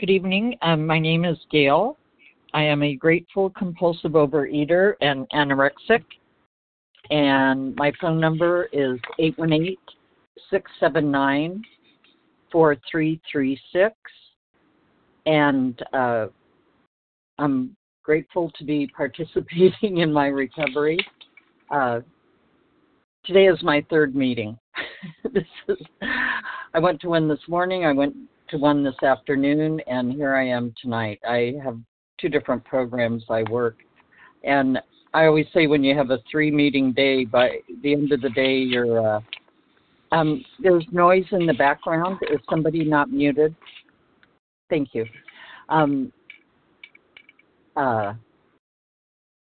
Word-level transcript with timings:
Good 0.00 0.10
evening. 0.10 0.58
Um, 0.60 0.88
my 0.88 0.98
name 0.98 1.24
is 1.24 1.38
Gail. 1.52 1.96
I 2.52 2.64
am 2.64 2.82
a 2.82 2.96
grateful 2.96 3.50
compulsive 3.50 4.12
overeater 4.12 4.94
and 5.00 5.24
anorexic, 5.30 6.02
and 7.10 7.76
my 7.76 7.92
phone 8.00 8.18
number 8.18 8.64
is 8.72 8.98
818 9.20 9.76
679 10.50 11.62
4336. 12.50 13.94
And 15.26 15.80
uh, 15.92 16.26
I'm 17.38 17.76
grateful 18.02 18.50
to 18.58 18.64
be 18.64 18.88
participating 18.96 19.98
in 19.98 20.12
my 20.12 20.26
recovery. 20.26 20.98
Uh, 21.70 22.00
today 23.24 23.46
is 23.46 23.62
my 23.62 23.86
third 23.88 24.16
meeting. 24.16 24.58
this 25.32 25.44
is, 25.68 25.76
I 26.02 26.80
went 26.80 27.00
to 27.02 27.10
one 27.10 27.28
this 27.28 27.46
morning, 27.46 27.84
I 27.84 27.92
went 27.92 28.16
to 28.50 28.58
one 28.58 28.84
this 28.84 29.02
afternoon, 29.02 29.80
and 29.86 30.12
here 30.12 30.34
I 30.34 30.46
am 30.46 30.74
tonight. 30.80 31.20
I 31.26 31.54
have 31.62 31.78
two 32.20 32.28
different 32.28 32.64
programs 32.64 33.24
I 33.28 33.42
work. 33.50 33.76
And 34.42 34.78
I 35.14 35.26
always 35.26 35.46
say 35.54 35.66
when 35.66 35.82
you 35.82 35.96
have 35.96 36.10
a 36.10 36.18
three 36.30 36.50
meeting 36.50 36.92
day, 36.92 37.24
by 37.24 37.58
the 37.82 37.92
end 37.92 38.12
of 38.12 38.20
the 38.20 38.30
day, 38.30 38.56
you're. 38.56 39.16
Uh, 39.16 39.20
um, 40.12 40.44
there's 40.62 40.86
noise 40.92 41.24
in 41.32 41.44
the 41.44 41.54
background. 41.54 42.18
Is 42.30 42.38
somebody 42.48 42.84
not 42.84 43.10
muted? 43.10 43.54
Thank 44.70 44.90
you. 44.92 45.06
Um, 45.68 46.12
uh, 47.76 48.14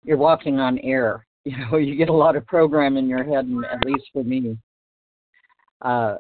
you're 0.04 0.18
walking 0.18 0.60
on 0.60 0.80
air. 0.80 1.26
You 1.48 1.58
know, 1.60 1.78
you 1.78 1.96
get 1.96 2.10
a 2.10 2.12
lot 2.12 2.36
of 2.36 2.48
program 2.48 2.98
in 2.98 3.08
your 3.08 3.24
head, 3.24 3.46
and 3.46 3.64
at 3.66 3.86
least 3.86 4.06
for 4.12 4.24
me, 4.24 4.58
uh, 5.84 6.16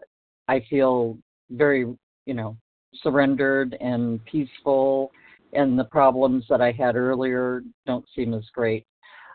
I 0.47 0.63
feel 0.69 1.17
very, 1.49 1.79
you 2.27 2.33
know, 2.35 2.55
surrendered 3.01 3.77
and 3.81 4.23
peaceful, 4.25 5.11
and 5.53 5.77
the 5.77 5.85
problems 5.85 6.45
that 6.49 6.61
I 6.61 6.71
had 6.71 6.95
earlier 6.95 7.63
don't 7.85 8.05
seem 8.15 8.33
as 8.33 8.45
great. 8.53 8.85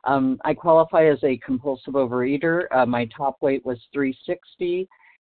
Um, 0.05 0.39
I 0.45 0.55
qualify 0.55 1.07
as 1.07 1.23
a 1.23 1.39
compulsive 1.39 1.95
overeater. 1.95 2.65
Uh, 2.71 2.87
my 2.87 3.07
top 3.17 3.37
weight 3.43 3.65
was 3.67 3.79
360, 3.93 4.89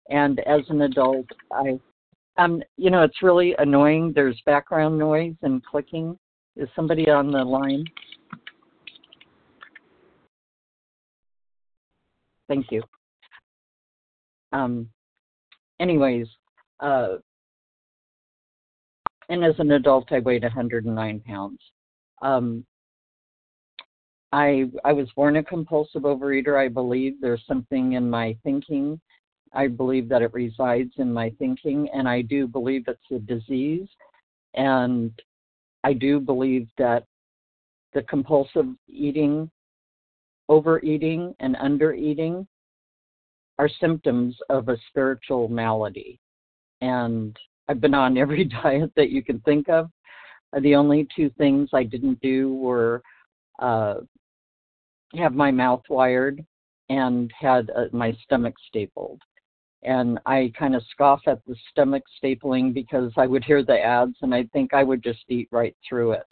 and 0.09 0.39
as 0.41 0.61
an 0.69 0.81
adult, 0.81 1.25
I, 1.51 1.79
um, 2.37 2.61
you 2.77 2.89
know, 2.89 3.03
it's 3.03 3.21
really 3.21 3.55
annoying. 3.59 4.13
There's 4.13 4.41
background 4.45 4.97
noise 4.97 5.35
and 5.41 5.63
clicking. 5.65 6.17
Is 6.55 6.69
somebody 6.75 7.09
on 7.09 7.31
the 7.31 7.43
line? 7.43 7.85
Thank 12.47 12.71
you. 12.71 12.83
Um, 14.51 14.89
anyways, 15.79 16.27
uh, 16.81 17.17
and 19.31 19.45
as 19.45 19.55
an 19.59 19.71
adult, 19.71 20.11
I 20.11 20.19
weighed 20.19 20.43
109 20.43 21.21
pounds. 21.21 21.59
Um, 22.21 22.65
I 24.33 24.65
I 24.83 24.91
was 24.91 25.07
born 25.15 25.37
a 25.37 25.43
compulsive 25.43 26.01
overeater. 26.01 26.61
I 26.61 26.67
believe 26.67 27.13
there's 27.21 27.43
something 27.47 27.93
in 27.93 28.09
my 28.09 28.35
thinking. 28.43 28.99
I 29.53 29.67
believe 29.67 30.09
that 30.09 30.21
it 30.21 30.33
resides 30.33 30.91
in 30.97 31.13
my 31.13 31.29
thinking, 31.39 31.87
and 31.93 32.09
I 32.09 32.21
do 32.21 32.45
believe 32.45 32.83
it's 32.87 33.11
a 33.11 33.19
disease. 33.19 33.87
And 34.53 35.13
I 35.85 35.93
do 35.93 36.19
believe 36.19 36.67
that 36.77 37.05
the 37.93 38.01
compulsive 38.03 38.67
eating, 38.89 39.49
overeating, 40.49 41.33
and 41.39 41.55
undereating 41.55 42.45
are 43.59 43.69
symptoms 43.79 44.35
of 44.49 44.67
a 44.67 44.77
spiritual 44.89 45.47
malady. 45.47 46.19
And 46.81 47.37
I've 47.71 47.79
been 47.79 47.93
on 47.93 48.17
every 48.17 48.43
diet 48.63 48.91
that 48.97 49.09
you 49.09 49.23
can 49.23 49.39
think 49.39 49.69
of. 49.69 49.89
The 50.61 50.75
only 50.75 51.07
two 51.15 51.29
things 51.37 51.69
I 51.73 51.83
didn't 51.83 52.19
do 52.21 52.53
were 52.55 53.01
uh, 53.59 53.95
have 55.15 55.33
my 55.33 55.51
mouth 55.51 55.83
wired 55.89 56.45
and 56.89 57.31
had 57.39 57.69
uh, 57.69 57.85
my 57.93 58.11
stomach 58.23 58.55
stapled. 58.67 59.21
And 59.83 60.19
I 60.25 60.51
kind 60.59 60.75
of 60.75 60.83
scoff 60.91 61.21
at 61.25 61.39
the 61.47 61.55
stomach 61.71 62.03
stapling 62.21 62.73
because 62.73 63.13
I 63.15 63.25
would 63.27 63.45
hear 63.45 63.63
the 63.63 63.79
ads 63.79 64.17
and 64.21 64.35
I 64.35 64.43
think 64.51 64.73
I 64.73 64.83
would 64.83 65.01
just 65.01 65.23
eat 65.29 65.47
right 65.51 65.75
through 65.87 66.11
it. 66.11 66.27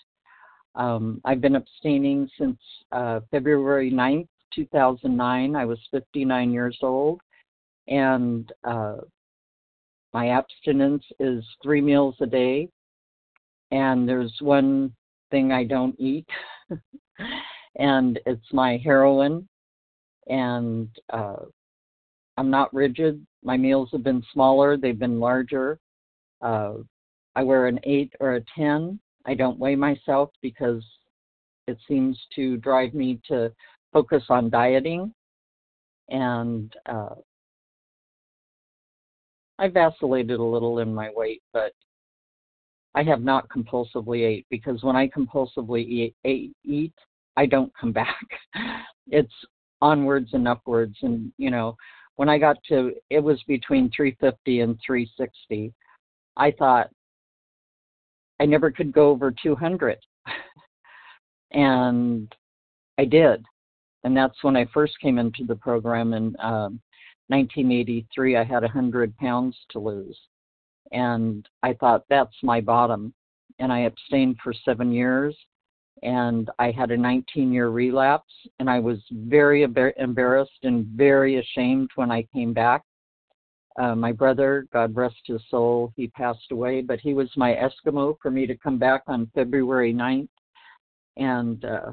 Um, 0.75 1.21
I've 1.23 1.41
been 1.41 1.55
abstaining 1.55 2.29
since 2.37 2.59
uh, 2.91 3.21
February 3.31 3.89
9th, 3.89 4.27
2009. 4.53 5.55
I 5.55 5.65
was 5.65 5.79
59 5.91 6.51
years 6.51 6.77
old. 6.81 7.21
And 7.87 8.51
uh, 8.65 8.97
my 10.13 10.29
abstinence 10.29 11.03
is 11.19 11.43
three 11.61 11.81
meals 11.81 12.15
a 12.21 12.25
day. 12.25 12.69
And 13.71 14.09
there's 14.09 14.35
one 14.41 14.93
thing 15.29 15.51
I 15.51 15.63
don't 15.63 15.95
eat, 15.99 16.27
and 17.75 18.19
it's 18.25 18.51
my 18.51 18.81
heroin. 18.83 19.47
And 20.27 20.89
uh, 21.11 21.45
I'm 22.37 22.49
not 22.49 22.73
rigid. 22.73 23.25
My 23.43 23.57
meals 23.57 23.89
have 23.91 24.03
been 24.03 24.23
smaller, 24.33 24.75
they've 24.75 24.97
been 24.97 25.19
larger. 25.19 25.79
Uh, 26.41 26.75
I 27.35 27.43
wear 27.43 27.67
an 27.67 27.79
8 27.83 28.13
or 28.19 28.35
a 28.35 28.41
10. 28.57 28.99
I 29.25 29.33
don't 29.33 29.59
weigh 29.59 29.75
myself 29.75 30.31
because 30.41 30.83
it 31.67 31.77
seems 31.87 32.19
to 32.35 32.57
drive 32.57 32.93
me 32.93 33.19
to 33.27 33.51
focus 33.93 34.23
on 34.29 34.49
dieting. 34.49 35.13
And 36.09 36.73
uh, 36.87 37.15
I 39.59 39.67
vacillated 39.67 40.39
a 40.39 40.43
little 40.43 40.79
in 40.79 40.95
my 40.95 41.09
weight, 41.13 41.43
but 41.51 41.73
I 42.95 43.03
have 43.03 43.21
not 43.21 43.49
compulsively 43.49 44.25
ate 44.25 44.47
because 44.49 44.81
when 44.83 44.95
I 44.95 45.09
compulsively 45.09 45.85
eat, 46.23 46.53
eat, 46.63 46.93
I 47.37 47.45
don't 47.45 47.71
come 47.79 47.91
back. 47.93 48.25
it's 49.07 49.33
onwards 49.81 50.29
and 50.33 50.47
upwards, 50.47 50.95
and 51.01 51.31
you 51.37 51.51
know 51.51 51.75
when 52.15 52.29
I 52.29 52.37
got 52.37 52.57
to 52.69 52.93
it 53.09 53.19
was 53.19 53.41
between 53.47 53.91
350 53.95 54.61
and 54.61 54.79
360. 54.85 55.73
I 56.37 56.51
thought 56.51 56.89
I 58.39 58.45
never 58.45 58.71
could 58.71 58.93
go 58.93 59.09
over 59.09 59.31
200. 59.31 59.97
and 61.51 62.33
I 62.97 63.05
did. 63.05 63.45
And 64.05 64.15
that's 64.15 64.41
when 64.41 64.55
I 64.55 64.65
first 64.73 64.93
came 65.01 65.17
into 65.19 65.43
the 65.45 65.55
program 65.55 66.13
and 66.13 66.37
um, 66.39 66.79
1983. 67.29 68.37
I 68.37 68.43
had 68.43 68.63
100 68.63 69.17
pounds 69.17 69.55
to 69.71 69.79
lose. 69.79 70.17
And 70.91 71.47
I 71.63 71.73
thought, 71.73 72.03
that's 72.09 72.35
my 72.43 72.61
bottom. 72.61 73.13
And 73.59 73.71
I 73.71 73.79
abstained 73.81 74.37
for 74.43 74.53
seven 74.53 74.91
years 74.91 75.35
and 76.03 76.49
I 76.59 76.71
had 76.71 76.91
a 76.91 76.97
19 76.97 77.51
year 77.51 77.69
relapse, 77.69 78.31
and 78.59 78.69
I 78.69 78.79
was 78.79 78.99
very 79.11 79.63
embarrassed 79.63 80.59
and 80.63 80.85
very 80.85 81.37
ashamed 81.39 81.89
when 81.95 82.11
I 82.11 82.23
came 82.33 82.53
back. 82.53 82.83
Uh, 83.79 83.95
my 83.95 84.11
brother, 84.11 84.65
God 84.73 84.95
rest 84.95 85.17
his 85.25 85.41
soul, 85.49 85.93
he 85.95 86.07
passed 86.07 86.51
away, 86.51 86.81
but 86.81 86.99
he 86.99 87.13
was 87.13 87.29
my 87.37 87.53
Eskimo 87.53 88.17
for 88.21 88.31
me 88.31 88.45
to 88.45 88.57
come 88.57 88.77
back 88.77 89.03
on 89.07 89.31
February 89.33 89.93
9th. 89.93 90.27
And 91.17 91.63
uh, 91.63 91.91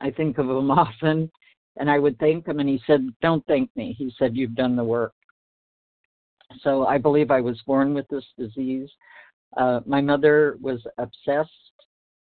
I 0.00 0.10
think 0.10 0.38
of 0.38 0.48
him 0.48 0.70
often, 0.70 1.30
and 1.78 1.90
I 1.90 1.98
would 1.98 2.18
thank 2.18 2.46
him, 2.46 2.60
and 2.60 2.68
he 2.68 2.80
said, 2.86 3.08
Don't 3.22 3.44
thank 3.46 3.70
me. 3.76 3.94
He 3.96 4.12
said, 4.18 4.36
You've 4.36 4.54
done 4.54 4.76
the 4.76 4.84
work. 4.84 5.12
So 6.62 6.86
I 6.86 6.98
believe 6.98 7.30
I 7.30 7.40
was 7.40 7.60
born 7.66 7.94
with 7.94 8.06
this 8.08 8.24
disease. 8.38 8.88
Uh, 9.56 9.80
my 9.86 10.00
mother 10.00 10.56
was 10.60 10.80
obsessed 10.98 11.50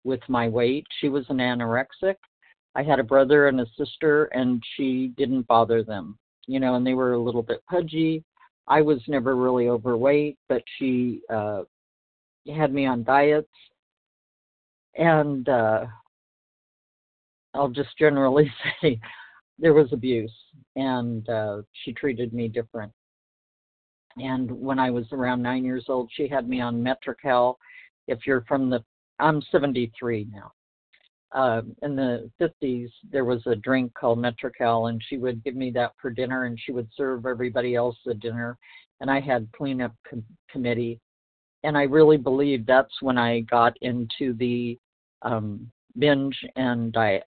with 0.03 0.21
my 0.29 0.49
weight. 0.49 0.87
She 1.01 1.09
was 1.09 1.25
an 1.29 1.39
anorexic. 1.39 2.17
I 2.75 2.83
had 2.83 2.99
a 2.99 3.05
brother 3.05 3.49
and 3.49 3.61
a 3.61 3.67
sister, 3.79 4.25
and 4.27 4.63
she 4.77 5.13
didn't 5.17 5.47
bother 5.47 5.83
them, 5.83 6.19
you 6.47 6.59
know, 6.59 6.75
and 6.75 6.87
they 6.87 6.95
were 6.95 7.13
a 7.13 7.23
little 7.23 7.43
bit 7.43 7.63
pudgy. 7.71 8.25
I 8.67 8.81
was 8.83 9.01
never 9.07 9.37
really 9.37 9.69
overweight, 9.69 10.39
but 10.49 10.63
she 10.79 11.21
uh, 11.33 11.63
had 12.55 12.73
me 12.73 12.87
on 12.87 13.05
diets. 13.05 13.49
And 14.97 15.49
uh, 15.49 15.87
I'll 17.53 17.69
just 17.69 17.97
generally 17.99 18.53
say 18.83 19.01
there 19.59 19.75
was 19.75 19.93
abuse, 19.93 20.35
and 20.77 21.29
uh, 21.29 21.63
she 21.85 21.93
treated 21.93 22.33
me 22.33 22.49
different. 22.49 22.93
And 24.17 24.51
when 24.51 24.79
I 24.79 24.91
was 24.91 25.07
around 25.13 25.43
nine 25.43 25.65
years 25.65 25.87
old, 25.89 26.11
she 26.13 26.29
had 26.29 26.49
me 26.49 26.61
on 26.61 26.83
Metrecal. 26.83 27.59
If 28.07 28.27
you're 28.27 28.45
from 28.47 28.71
the 28.71 28.85
I'm 29.21 29.43
73 29.53 30.29
now. 30.33 30.53
Uh, 31.33 31.63
in 31.83 31.97
the 31.97 32.31
50s, 32.41 32.91
there 33.11 33.25
was 33.25 33.45
a 33.47 33.57
drink 33.57 33.93
called 33.95 34.19
Metrecal, 34.19 34.87
and 34.87 35.03
she 35.09 35.17
would 35.19 35.43
give 35.43 35.57
me 35.57 35.71
that 35.73 35.93
for 36.01 36.11
dinner, 36.11 36.45
and 36.45 36.59
she 36.61 36.73
would 36.73 36.89
serve 36.97 37.27
everybody 37.27 37.75
else 37.75 37.97
the 38.05 38.15
dinner. 38.15 38.57
And 39.01 39.11
I 39.11 39.21
had 39.21 39.49
cleanup 39.57 39.93
com- 40.09 40.25
committee, 40.49 41.01
and 41.65 41.77
I 41.77 41.83
really 41.83 42.17
believe 42.17 42.67
that's 42.67 43.03
when 43.03 43.19
I 43.19 43.41
got 43.41 43.77
into 43.83 44.33
the 44.35 44.79
um, 45.23 45.71
binge 45.99 46.39
and 46.55 46.93
diet 46.93 47.25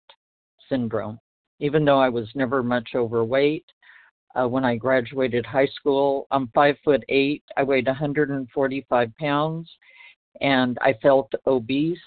syndrome. 0.69 1.19
Even 1.59 1.86
though 1.86 2.00
I 2.00 2.09
was 2.09 2.27
never 2.36 2.62
much 2.62 2.89
overweight, 2.95 3.65
uh, 4.36 4.48
when 4.48 4.63
I 4.63 4.75
graduated 4.75 5.45
high 5.45 5.68
school, 5.68 6.27
I'm 6.31 6.50
five 6.54 6.75
foot 6.83 7.04
eight. 7.09 7.44
I 7.56 7.63
weighed 7.63 7.88
145 7.88 9.18
pounds, 9.19 9.69
and 10.42 10.77
I 10.81 10.94
felt 11.01 11.31
obese, 11.48 11.98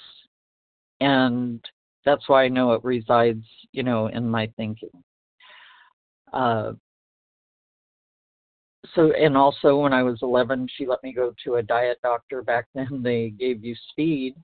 and 1.00 1.64
that's 2.04 2.28
why 2.28 2.44
I 2.44 2.48
know 2.48 2.72
it 2.72 2.84
resides, 2.84 3.44
you 3.72 3.82
know, 3.82 4.06
in 4.08 4.28
my 4.28 4.50
thinking. 4.56 4.90
Uh, 6.32 6.72
so, 8.94 9.12
and 9.12 9.36
also 9.36 9.78
when 9.78 9.92
I 9.92 10.02
was 10.02 10.18
11, 10.22 10.68
she 10.76 10.86
let 10.86 11.02
me 11.02 11.12
go 11.12 11.34
to 11.44 11.56
a 11.56 11.62
diet 11.62 11.98
doctor. 12.02 12.42
Back 12.42 12.66
then, 12.74 13.00
they 13.02 13.30
gave 13.30 13.64
you 13.64 13.74
speed. 13.90 14.34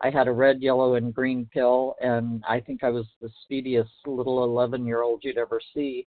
I 0.00 0.10
had 0.10 0.28
a 0.28 0.32
red, 0.32 0.62
yellow, 0.62 0.94
and 0.94 1.14
green 1.14 1.48
pill, 1.52 1.94
and 2.00 2.44
I 2.48 2.60
think 2.60 2.84
I 2.84 2.90
was 2.90 3.06
the 3.20 3.30
speediest 3.42 3.90
little 4.06 4.44
11 4.44 4.86
year 4.86 5.02
old 5.02 5.20
you'd 5.24 5.38
ever 5.38 5.60
see. 5.74 6.06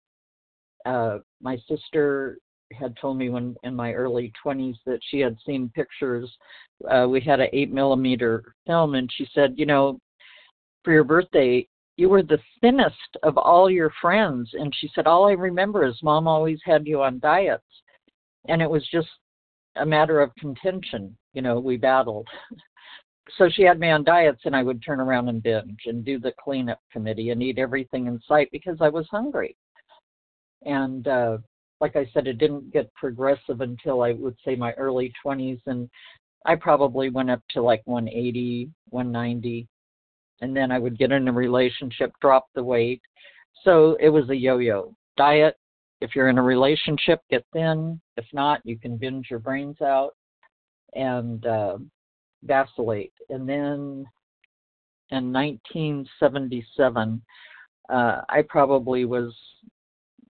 Uh, 0.86 1.20
my 1.42 1.58
sister 1.68 2.38
had 2.74 2.96
told 3.00 3.18
me 3.18 3.30
when 3.30 3.56
in 3.64 3.74
my 3.74 3.94
early 3.94 4.32
20s 4.46 4.76
that 4.86 5.00
she 5.10 5.20
had 5.20 5.38
seen 5.46 5.72
pictures. 5.74 6.30
Uh, 6.90 7.08
we 7.10 7.22
had 7.22 7.40
an 7.40 7.50
eight 7.54 7.72
millimeter 7.72 8.56
film, 8.66 8.96
and 8.96 9.10
she 9.16 9.28
said, 9.34 9.54
you 9.56 9.66
know, 9.66 10.00
for 10.84 10.92
your 10.92 11.04
birthday, 11.04 11.66
you 11.98 12.10
were 12.10 12.24
the 12.24 12.40
thinnest 12.62 13.18
of 13.24 13.38
all 13.38 13.70
your 13.70 13.92
friends. 14.02 14.50
And 14.54 14.74
she 14.76 14.90
said, 14.94 15.08
all 15.08 15.28
I 15.28 15.32
remember 15.32 15.86
is 15.86 15.98
mom 16.04 16.28
always 16.28 16.60
had 16.64 16.86
you 16.86 17.02
on 17.02 17.20
diets. 17.20 17.64
And 18.48 18.62
it 18.62 18.70
was 18.70 18.88
just 18.92 19.08
a 19.76 19.86
matter 19.86 20.22
of 20.22 20.36
contention. 20.36 21.18
You 21.34 21.42
know, 21.42 21.60
we 21.60 21.78
battled. 21.78 22.28
so 23.38 23.50
she 23.50 23.64
had 23.64 23.80
me 23.80 23.90
on 23.90 24.04
diets, 24.04 24.42
and 24.46 24.56
I 24.56 24.64
would 24.64 24.84
turn 24.84 25.00
around 25.00 25.30
and 25.30 25.44
binge 25.44 25.82
and 25.86 26.06
do 26.06 26.20
the 26.20 26.34
cleanup 26.40 26.80
committee 26.92 27.32
and 27.32 27.42
eat 27.42 27.60
everything 27.60 28.08
in 28.08 28.20
sight 28.28 28.50
because 28.52 28.78
I 28.82 28.90
was 28.90 29.08
hungry. 29.10 29.56
And 30.66 31.08
uh, 31.08 31.38
like 31.82 31.96
I 31.96 32.10
said, 32.14 32.28
it 32.28 32.38
didn't 32.38 32.72
get 32.72 32.94
progressive 32.96 33.62
until 33.62 34.02
I 34.02 34.14
would 34.14 34.36
say 34.46 34.56
my 34.56 34.74
early 34.74 35.14
20s, 35.26 35.62
and 35.66 35.90
I 36.46 36.56
probably 36.56 37.10
went 37.10 37.30
up 37.30 37.42
to 37.52 37.62
like 37.62 37.82
180, 37.86 38.70
190, 38.90 39.68
and 40.42 40.56
then 40.56 40.72
I 40.72 40.80
would 40.80 40.98
get 40.98 41.12
in 41.12 41.28
a 41.28 41.32
relationship, 41.32 42.12
drop 42.22 42.48
the 42.56 42.64
weight. 42.64 43.02
So 43.64 43.98
it 44.00 44.10
was 44.10 44.30
a 44.30 44.36
yo-yo 44.36 44.94
diet. 45.18 45.56
If 46.00 46.16
you're 46.16 46.30
in 46.30 46.38
a 46.38 46.44
relationship, 46.44 47.22
get 47.30 47.44
thin. 47.54 48.00
If 48.18 48.26
not, 48.32 48.62
you 48.64 48.78
can 48.78 48.98
binge 48.98 49.28
your 49.30 49.40
brains 49.40 49.82
out 49.82 50.12
and 50.94 51.46
uh, 51.46 51.78
vacillate. 52.44 53.14
And 53.30 53.48
then 53.48 54.06
in 55.12 55.32
1977, 55.34 57.22
uh, 57.90 58.22
I 58.30 58.42
probably 58.48 59.06
was 59.06 59.34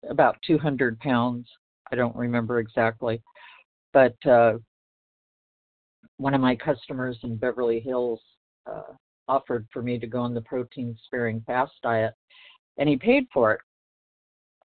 about 0.10 0.38
200 0.46 1.00
pounds. 1.00 1.48
I 1.92 1.96
don't 1.96 2.16
remember 2.16 2.60
exactly, 2.60 3.22
but 3.94 4.16
uh, 4.26 4.54
one 6.18 6.34
of 6.34 6.42
my 6.42 6.56
customers 6.56 7.18
in 7.24 7.38
Beverly 7.38 7.80
Hills 7.80 8.20
uh, 8.68 8.94
offered 9.28 9.66
for 9.74 9.82
me 9.82 9.98
to 9.98 10.08
go 10.08 10.20
on 10.20 10.34
the 10.34 10.42
protein 10.42 10.96
sparing 11.06 11.42
fast 11.48 11.74
diet, 11.82 12.14
and 12.78 12.88
he 12.88 12.96
paid 12.96 13.26
for 13.34 13.54
it. 13.54 13.62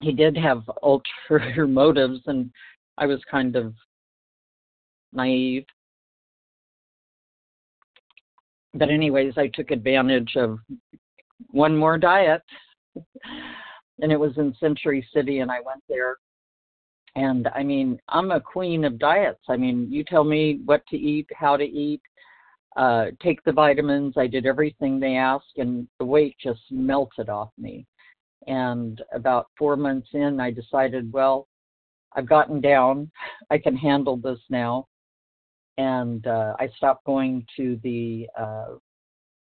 He 0.00 0.12
did 0.12 0.36
have 0.36 0.62
ulterior 0.82 1.66
motives, 1.66 2.20
and 2.26 2.50
I 2.98 3.06
was 3.06 3.20
kind 3.30 3.54
of 3.56 3.74
naive. 5.12 5.66
But, 8.74 8.90
anyways, 8.90 9.34
I 9.36 9.48
took 9.48 9.70
advantage 9.70 10.34
of 10.36 10.58
one 11.50 11.76
more 11.76 11.96
diet 11.96 12.42
and 14.00 14.12
it 14.12 14.18
was 14.18 14.36
in 14.36 14.54
Century 14.58 15.06
City, 15.14 15.40
and 15.40 15.50
I 15.50 15.60
went 15.60 15.82
there. 15.88 16.16
And 17.16 17.48
I 17.54 17.62
mean, 17.62 17.98
I'm 18.08 18.32
a 18.32 18.40
queen 18.40 18.84
of 18.84 18.98
diets. 18.98 19.42
I 19.48 19.56
mean, 19.56 19.86
you 19.90 20.02
tell 20.02 20.24
me 20.24 20.60
what 20.64 20.84
to 20.88 20.96
eat, 20.96 21.28
how 21.34 21.56
to 21.56 21.64
eat, 21.64 22.02
uh, 22.76 23.06
take 23.22 23.42
the 23.44 23.52
vitamins. 23.52 24.14
I 24.16 24.26
did 24.26 24.46
everything 24.46 24.98
they 24.98 25.16
asked, 25.16 25.58
and 25.58 25.86
the 25.98 26.04
weight 26.04 26.36
just 26.42 26.60
melted 26.70 27.28
off 27.28 27.50
me. 27.56 27.86
And 28.48 29.00
about 29.12 29.46
four 29.56 29.76
months 29.76 30.08
in, 30.12 30.40
I 30.40 30.50
decided, 30.50 31.12
well, 31.12 31.46
I've 32.16 32.28
gotten 32.28 32.60
down. 32.60 33.10
I 33.50 33.58
can 33.58 33.76
handle 33.76 34.16
this 34.16 34.40
now. 34.50 34.88
And 35.76 36.26
uh, 36.26 36.54
I 36.58 36.68
stopped 36.76 37.04
going 37.04 37.44
to 37.56 37.80
the 37.82 38.28
uh, 38.38 38.74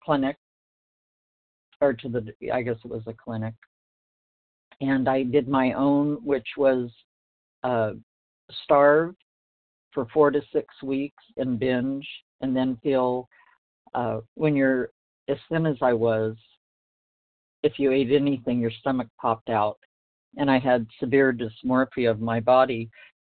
clinic, 0.03 0.37
or 1.79 1.93
to 1.93 2.09
the, 2.09 2.51
I 2.53 2.61
guess 2.61 2.75
it 2.85 2.91
was 2.91 3.01
a 3.07 3.13
clinic, 3.13 3.55
and 4.81 5.09
I 5.09 5.23
did 5.23 5.47
my 5.47 5.73
own, 5.73 6.17
which 6.23 6.47
was 6.57 6.91
uh, 7.63 7.93
starve 8.63 9.15
for 9.91 10.07
four 10.13 10.31
to 10.31 10.41
six 10.53 10.67
weeks 10.83 11.23
and 11.37 11.59
binge, 11.59 12.07
and 12.41 12.55
then 12.55 12.77
feel 12.83 13.27
uh, 13.93 14.19
when 14.35 14.55
you're 14.55 14.89
as 15.27 15.37
thin 15.49 15.65
as 15.65 15.77
I 15.81 15.93
was, 15.93 16.35
if 17.63 17.77
you 17.77 17.91
ate 17.91 18.11
anything, 18.11 18.59
your 18.59 18.71
stomach 18.79 19.07
popped 19.19 19.49
out. 19.49 19.77
And 20.37 20.49
I 20.49 20.59
had 20.59 20.87
severe 20.99 21.33
dysmorphia 21.33 22.09
of 22.09 22.21
my 22.21 22.39
body, 22.39 22.89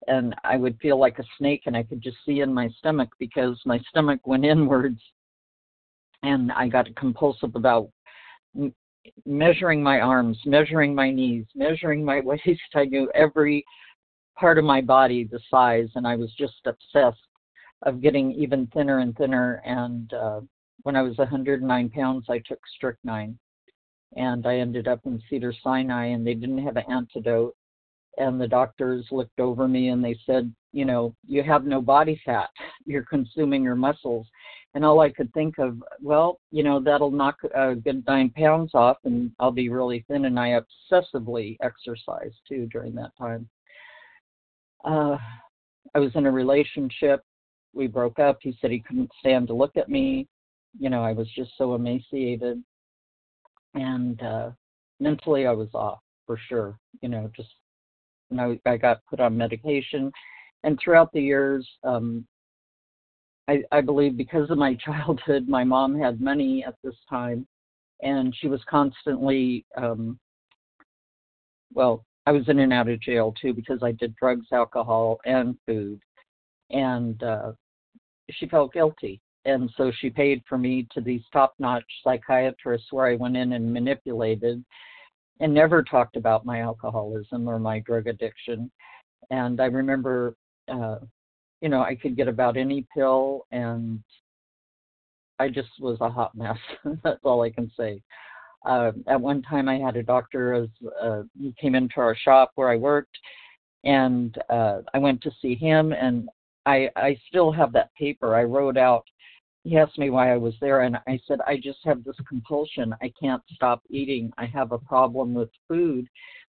and 0.08 0.34
I 0.44 0.56
would 0.56 0.78
feel 0.80 0.98
like 0.98 1.18
a 1.18 1.24
snake, 1.38 1.62
and 1.66 1.76
I 1.76 1.82
could 1.82 2.02
just 2.02 2.18
see 2.24 2.40
in 2.40 2.52
my 2.52 2.68
stomach 2.78 3.10
because 3.18 3.60
my 3.64 3.80
stomach 3.88 4.26
went 4.26 4.44
inwards, 4.54 5.00
and 6.22 6.52
I 6.52 6.68
got 6.68 6.94
compulsive 6.96 7.54
about 7.54 7.90
measuring 9.24 9.82
my 9.82 10.00
arms, 10.00 10.38
measuring 10.44 10.94
my 10.94 11.10
knees, 11.10 11.46
measuring 11.54 12.04
my 12.04 12.20
waist. 12.24 12.60
I 12.74 12.84
knew 12.84 13.10
every 13.14 13.64
part 14.36 14.58
of 14.58 14.64
my 14.64 14.80
body, 14.80 15.24
the 15.24 15.40
size, 15.50 15.88
and 15.94 16.06
I 16.06 16.16
was 16.16 16.32
just 16.38 16.66
obsessed 16.66 17.18
of 17.82 18.00
getting 18.00 18.32
even 18.32 18.66
thinner 18.68 19.00
and 19.00 19.16
thinner. 19.16 19.62
And 19.64 20.12
uh, 20.12 20.40
when 20.82 20.96
I 20.96 21.02
was 21.02 21.16
109 21.18 21.90
pounds, 21.90 22.26
I 22.28 22.38
took 22.38 22.60
strychnine, 22.74 23.38
and 24.16 24.46
I 24.46 24.56
ended 24.56 24.88
up 24.88 25.00
in 25.04 25.22
Cedar 25.28 25.54
Sinai, 25.62 26.06
and 26.06 26.26
they 26.26 26.34
didn't 26.34 26.64
have 26.64 26.76
an 26.76 26.84
antidote. 26.90 27.54
And 28.18 28.40
the 28.40 28.48
doctors 28.48 29.06
looked 29.10 29.40
over 29.40 29.68
me 29.68 29.88
and 29.88 30.02
they 30.02 30.18
said, 30.24 30.52
you 30.72 30.84
know, 30.84 31.14
you 31.26 31.42
have 31.42 31.64
no 31.64 31.80
body 31.82 32.20
fat. 32.24 32.48
You're 32.86 33.04
consuming 33.04 33.62
your 33.62 33.76
muscles 33.76 34.26
and 34.76 34.84
all 34.84 35.00
I 35.00 35.08
could 35.08 35.32
think 35.32 35.58
of, 35.58 35.82
well, 36.02 36.38
you 36.50 36.62
know, 36.62 36.80
that'll 36.80 37.10
knock 37.10 37.38
a 37.54 37.74
good 37.74 38.04
nine 38.06 38.28
pounds 38.28 38.72
off, 38.74 38.98
and 39.04 39.32
I'll 39.40 39.50
be 39.50 39.70
really 39.70 40.04
thin. 40.06 40.26
And 40.26 40.38
I 40.38 40.60
obsessively 40.60 41.56
exercised 41.62 42.36
too 42.46 42.68
during 42.70 42.94
that 42.96 43.16
time. 43.18 43.48
Uh, 44.84 45.16
I 45.94 45.98
was 45.98 46.12
in 46.14 46.26
a 46.26 46.30
relationship. 46.30 47.22
We 47.72 47.86
broke 47.86 48.18
up. 48.18 48.36
He 48.42 48.54
said 48.60 48.70
he 48.70 48.80
couldn't 48.80 49.10
stand 49.18 49.46
to 49.46 49.54
look 49.54 49.78
at 49.78 49.88
me. 49.88 50.28
You 50.78 50.90
know, 50.90 51.02
I 51.02 51.12
was 51.12 51.28
just 51.34 51.52
so 51.56 51.74
emaciated, 51.74 52.62
and 53.72 54.22
uh, 54.22 54.50
mentally 55.00 55.46
I 55.46 55.52
was 55.52 55.70
off 55.72 56.00
for 56.26 56.38
sure. 56.50 56.78
You 57.00 57.08
know, 57.08 57.30
just 57.34 57.48
and 58.30 58.40
I, 58.40 58.58
I 58.66 58.76
got 58.76 59.04
put 59.08 59.20
on 59.20 59.36
medication, 59.36 60.12
and 60.64 60.78
throughout 60.82 61.12
the 61.12 61.20
years, 61.20 61.68
um, 61.84 62.26
I, 63.48 63.62
I 63.72 63.80
believe 63.80 64.16
because 64.16 64.50
of 64.50 64.58
my 64.58 64.74
childhood, 64.84 65.48
my 65.48 65.64
mom 65.64 65.98
had 65.98 66.20
money 66.20 66.64
at 66.66 66.74
this 66.82 66.96
time, 67.08 67.46
and 68.02 68.34
she 68.38 68.48
was 68.48 68.60
constantly, 68.68 69.64
um, 69.76 70.18
well, 71.74 72.04
I 72.26 72.32
was 72.32 72.48
in 72.48 72.58
and 72.58 72.72
out 72.72 72.88
of 72.88 73.00
jail 73.00 73.32
too 73.40 73.54
because 73.54 73.82
I 73.82 73.92
did 73.92 74.16
drugs, 74.16 74.46
alcohol, 74.52 75.18
and 75.24 75.56
food, 75.66 76.00
and 76.70 77.22
uh, 77.22 77.52
she 78.30 78.48
felt 78.48 78.72
guilty, 78.72 79.20
and 79.44 79.70
so 79.76 79.92
she 80.00 80.10
paid 80.10 80.42
for 80.48 80.58
me 80.58 80.88
to 80.92 81.00
these 81.00 81.22
top-notch 81.32 81.84
psychiatrists 82.02 82.88
where 82.90 83.06
I 83.06 83.14
went 83.14 83.36
in 83.36 83.52
and 83.52 83.72
manipulated, 83.72 84.64
and 85.40 85.52
never 85.52 85.82
talked 85.82 86.16
about 86.16 86.46
my 86.46 86.60
alcoholism 86.60 87.48
or 87.48 87.58
my 87.58 87.80
drug 87.80 88.06
addiction. 88.06 88.70
And 89.30 89.60
I 89.60 89.66
remember 89.66 90.36
uh, 90.68 90.98
you 91.60 91.68
know, 91.68 91.82
I 91.82 91.94
could 91.94 92.16
get 92.16 92.28
about 92.28 92.56
any 92.56 92.86
pill, 92.94 93.46
and 93.50 94.02
I 95.38 95.48
just 95.48 95.68
was 95.80 95.98
a 96.00 96.10
hot 96.10 96.34
mess. 96.34 96.58
That's 97.02 97.20
all 97.24 97.42
I 97.42 97.50
can 97.50 97.70
say. 97.76 98.02
Uh, 98.64 98.92
at 99.06 99.20
one 99.20 99.42
time, 99.42 99.68
I 99.68 99.78
had 99.78 99.96
a 99.96 100.02
doctor 100.02 100.54
as 100.54 100.68
uh, 101.00 101.22
he 101.38 101.54
came 101.60 101.74
into 101.74 101.96
our 101.98 102.16
shop 102.16 102.52
where 102.56 102.68
I 102.68 102.76
worked, 102.76 103.16
and 103.84 104.36
uh, 104.50 104.80
I 104.92 104.98
went 104.98 105.22
to 105.22 105.30
see 105.40 105.54
him, 105.54 105.92
and 105.92 106.28
I 106.66 106.90
I 106.96 107.18
still 107.28 107.52
have 107.52 107.72
that 107.72 107.94
paper. 107.94 108.34
I 108.34 108.42
wrote 108.42 108.76
out. 108.76 109.04
He 109.66 109.76
asked 109.76 109.98
me 109.98 110.10
why 110.10 110.32
I 110.32 110.36
was 110.36 110.54
there, 110.60 110.82
and 110.82 110.96
I 111.08 111.18
said 111.26 111.40
I 111.44 111.56
just 111.56 111.80
have 111.84 112.04
this 112.04 112.14
compulsion. 112.28 112.94
I 113.02 113.12
can't 113.20 113.42
stop 113.52 113.82
eating. 113.90 114.32
I 114.38 114.46
have 114.46 114.70
a 114.70 114.78
problem 114.78 115.34
with 115.34 115.50
food, 115.66 116.06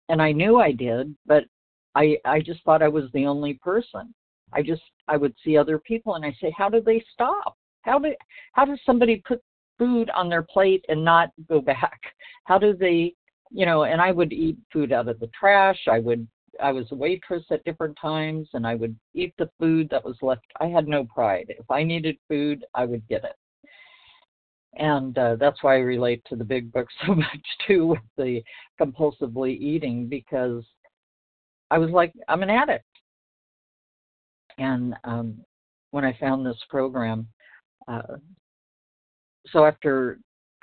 and 0.08 0.20
I 0.20 0.32
knew 0.32 0.58
I 0.58 0.72
did, 0.72 1.14
but 1.24 1.44
I 1.94 2.18
I 2.24 2.40
just 2.40 2.64
thought 2.64 2.82
I 2.82 2.88
was 2.88 3.04
the 3.12 3.24
only 3.24 3.54
person. 3.54 4.12
I 4.52 4.60
just 4.62 4.82
I 5.06 5.16
would 5.16 5.34
see 5.44 5.56
other 5.56 5.78
people 5.78 6.16
and 6.16 6.24
I 6.24 6.36
say, 6.40 6.52
how 6.56 6.68
do 6.68 6.80
they 6.80 7.00
stop? 7.12 7.56
How 7.82 8.00
do 8.00 8.12
how 8.54 8.64
does 8.64 8.80
somebody 8.84 9.22
put 9.24 9.40
food 9.78 10.10
on 10.10 10.28
their 10.28 10.42
plate 10.42 10.84
and 10.88 11.04
not 11.04 11.30
go 11.48 11.60
back? 11.74 12.00
How 12.44 12.58
do 12.58 12.74
they, 12.74 13.14
you 13.52 13.66
know? 13.66 13.84
And 13.84 14.00
I 14.00 14.10
would 14.10 14.32
eat 14.32 14.58
food 14.72 14.90
out 14.90 15.06
of 15.06 15.20
the 15.20 15.30
trash. 15.38 15.78
I 15.88 16.00
would 16.00 16.26
I 16.62 16.72
was 16.72 16.86
a 16.90 16.94
waitress 16.94 17.44
at 17.50 17.64
different 17.64 17.96
times, 18.00 18.48
and 18.54 18.66
I 18.66 18.74
would 18.74 18.96
eat 19.14 19.34
the 19.38 19.50
food 19.58 19.88
that 19.90 20.04
was 20.04 20.16
left. 20.22 20.46
I 20.60 20.66
had 20.66 20.88
no 20.88 21.04
pride. 21.04 21.46
If 21.48 21.70
I 21.70 21.82
needed 21.82 22.16
food, 22.28 22.64
I 22.74 22.84
would 22.84 23.06
get 23.08 23.24
it, 23.24 23.36
and 24.74 25.16
uh, 25.18 25.36
that's 25.36 25.62
why 25.62 25.74
I 25.74 25.80
relate 25.80 26.22
to 26.26 26.36
the 26.36 26.44
big 26.44 26.72
book 26.72 26.88
so 27.06 27.14
much 27.14 27.46
too 27.66 27.86
with 27.86 28.00
the 28.16 28.42
compulsively 28.80 29.58
eating 29.58 30.08
because 30.08 30.64
I 31.70 31.78
was 31.78 31.90
like 31.90 32.12
I'm 32.28 32.42
an 32.42 32.50
addict, 32.50 32.84
and 34.58 34.94
um, 35.04 35.40
when 35.90 36.04
I 36.04 36.16
found 36.18 36.44
this 36.44 36.60
program, 36.68 37.26
uh, 37.88 38.16
so 39.48 39.64
after 39.64 40.18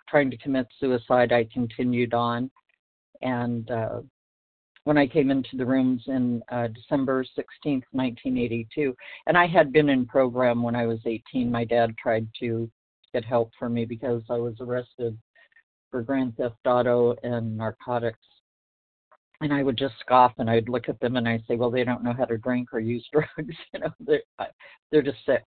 trying 0.09 0.29
to 0.29 0.38
commit 0.38 0.67
suicide, 0.79 1.31
I 1.31 1.47
continued 1.53 2.13
on 2.13 2.51
and 3.23 3.71
uh, 3.71 4.01
when 4.86 4.98
I 4.98 5.08
came 5.08 5.32
into 5.32 5.56
the 5.56 5.66
rooms 5.66 6.04
in 6.08 6.42
uh, 6.52 6.68
December 6.68 7.24
16th, 7.24 7.84
1982, 7.92 8.96
and 9.28 9.38
I 9.38 9.48
had 9.48 9.72
been 9.72 9.90
in 9.90 10.06
program 10.06 10.62
when 10.62 10.75
I 10.75 10.86
was 10.86 11.00
18. 11.06 11.50
My 11.50 11.63
dad 11.63 11.96
tried 11.98 12.28
to 12.42 12.70
get 13.13 13.24
help 13.24 13.52
for 13.58 13.70
me 13.70 13.86
because 13.86 14.24
I 14.30 14.38
was 14.38 14.56
arrested 14.60 15.18
for 15.90 16.02
grand 16.02 16.36
theft 16.36 16.56
auto 16.66 17.16
and 17.24 17.56
narcotics. 17.56 18.20
And 19.42 19.54
I 19.54 19.63
would 19.63 19.78
just 19.78 19.96
scoff 20.00 20.34
and 20.38 20.50
I'd 20.50 20.70
look 20.70 20.90
at 20.90 21.00
them 21.00 21.18
and 21.18 21.28
I'd 21.28 21.44
say, 21.48 21.56
well, 21.56 21.72
they 21.72 21.84
don't 21.84 22.04
know 22.04 22.13
how 22.13 22.25
to 22.25 22.38
drink 22.38 22.70
or 22.74 22.80
use 22.80 23.08
drugs. 23.13 23.56
you 23.74 23.80
know, 23.80 23.90
they're, 24.00 24.22
they're 24.92 25.02
just 25.02 25.25
sick. 25.25 25.44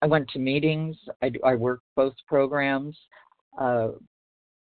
I 0.01 0.07
went 0.07 0.29
to 0.29 0.39
meetings. 0.39 0.95
I, 1.21 1.31
I 1.43 1.55
worked 1.55 1.83
both 1.95 2.13
programs. 2.27 2.97
Uh, 3.59 3.89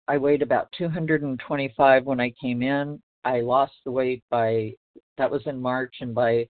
I 0.09 0.19
weighed 0.19 0.43
about 0.43 0.69
225 0.77 2.05
when 2.05 2.21
I 2.21 2.33
came 2.41 2.63
in. 2.63 3.01
I 3.25 3.41
lost 3.41 3.75
the 3.85 3.93
weight 3.93 4.23
by, 4.31 4.73
that 5.19 5.31
was 5.31 5.43
in 5.47 5.61
March, 5.61 5.95
and 6.01 6.15
by 6.15 6.49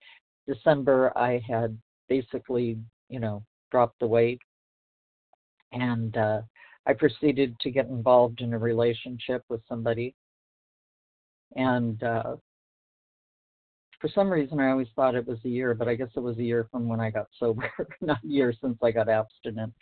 December, 0.47 1.11
I 1.15 1.41
had 1.47 1.77
basically, 2.07 2.77
you 3.09 3.19
know, 3.19 3.43
dropped 3.71 3.99
the 3.99 4.07
weight. 4.07 4.39
And 5.73 6.15
uh, 6.15 6.41
I 6.85 6.93
proceeded 6.93 7.59
to 7.59 7.69
get 7.69 7.87
involved 7.87 8.41
in 8.41 8.53
a 8.53 8.57
relationship 8.57 9.43
with 9.49 9.61
somebody. 9.67 10.15
And 11.55 12.01
uh, 12.01 12.37
for 13.99 14.09
some 14.13 14.29
reason, 14.29 14.59
I 14.59 14.71
always 14.71 14.87
thought 14.95 15.15
it 15.15 15.27
was 15.27 15.39
a 15.43 15.49
year, 15.49 15.73
but 15.73 15.87
I 15.87 15.95
guess 15.95 16.09
it 16.15 16.21
was 16.21 16.37
a 16.37 16.43
year 16.43 16.67
from 16.71 16.87
when 16.87 16.99
I 16.99 17.09
got 17.09 17.27
sober, 17.39 17.69
not 18.01 18.23
a 18.23 18.27
year 18.27 18.53
since 18.61 18.77
I 18.81 18.91
got 18.91 19.09
abstinent. 19.09 19.73